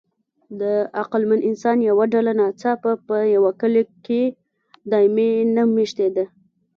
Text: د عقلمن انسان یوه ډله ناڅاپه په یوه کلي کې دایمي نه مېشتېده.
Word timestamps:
د 0.61 0.63
عقلمن 1.01 1.39
انسان 1.49 1.77
یوه 1.89 2.05
ډله 2.13 2.33
ناڅاپه 2.39 2.91
په 3.07 3.15
یوه 3.35 3.51
کلي 3.61 3.83
کې 4.05 4.21
دایمي 4.91 5.31
نه 5.55 5.63
مېشتېده. 5.75 6.25